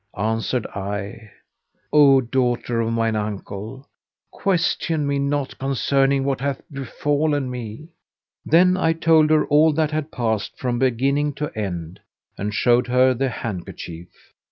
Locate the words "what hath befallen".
6.23-7.51